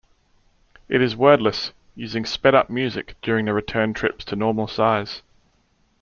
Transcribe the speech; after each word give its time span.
It 0.89 0.99
is 0.99 1.15
wordless, 1.15 1.73
using 1.93 2.25
sped-up 2.25 2.71
music 2.71 3.17
during 3.21 3.45
the 3.45 3.53
return 3.53 3.93
trips 3.93 4.25
to 4.25 4.35
normal 4.35 4.65
size. 4.67 5.21